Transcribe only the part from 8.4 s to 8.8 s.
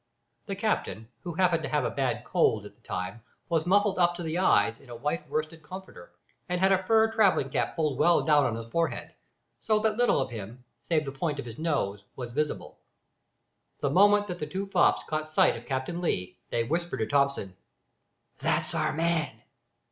on his